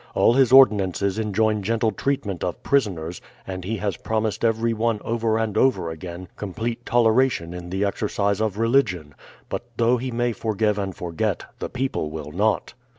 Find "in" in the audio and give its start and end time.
7.53-7.69